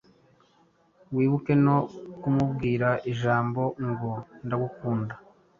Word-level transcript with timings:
wibuke 1.15 1.53
no 1.65 1.77
kumubwira 2.19 2.89
ijambo 3.11 3.61
ngo 3.89 4.11
ndagukunda 4.45 5.13